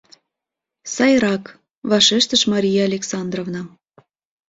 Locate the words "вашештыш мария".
1.89-2.81